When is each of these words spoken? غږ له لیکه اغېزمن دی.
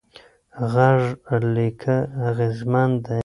غږ 0.73 0.99
له 1.29 1.37
لیکه 1.55 1.95
اغېزمن 2.27 2.89
دی. 3.05 3.19